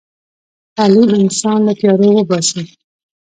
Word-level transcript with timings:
تعلیم 0.75 1.11
انسان 1.21 1.59
له 1.67 1.73
تیارو 1.79 2.09
وباسي. 2.13 2.63